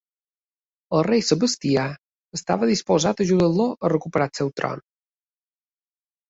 El 0.99 1.01
rei 1.07 1.19
Sebastià 1.27 1.83
estava 2.37 2.69
disposat 2.71 3.21
a 3.21 3.23
ajudar-lo 3.27 3.69
a 3.71 3.93
recuperar 3.95 4.29
el 4.31 4.35
seu 4.41 4.51
tron. 4.63 4.83